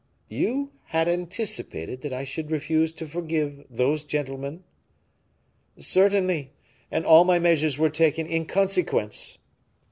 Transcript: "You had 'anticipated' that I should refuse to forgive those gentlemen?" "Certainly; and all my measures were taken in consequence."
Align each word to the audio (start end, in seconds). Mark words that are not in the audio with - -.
"You 0.29 0.71
had 0.85 1.07
'anticipated' 1.07 2.01
that 2.01 2.11
I 2.11 2.23
should 2.23 2.49
refuse 2.49 2.91
to 2.93 3.05
forgive 3.05 3.65
those 3.69 4.03
gentlemen?" 4.03 4.63
"Certainly; 5.77 6.53
and 6.89 7.05
all 7.05 7.23
my 7.23 7.37
measures 7.37 7.77
were 7.77 7.91
taken 7.91 8.25
in 8.25 8.47
consequence." 8.47 9.37